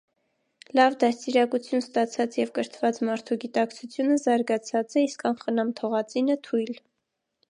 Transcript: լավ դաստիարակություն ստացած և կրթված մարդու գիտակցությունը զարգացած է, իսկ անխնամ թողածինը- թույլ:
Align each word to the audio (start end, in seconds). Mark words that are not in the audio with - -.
լավ 0.77 0.93
դաստիարակություն 1.01 1.83
ստացած 1.83 2.37
և 2.39 2.53
կրթված 2.55 3.01
մարդու 3.09 3.37
գիտակցությունը 3.45 4.17
զարգացած 4.23 4.97
է, 5.01 5.05
իսկ 5.09 5.23
անխնամ 5.33 5.73
թողածինը- 5.81 6.41
թույլ: 6.49 6.75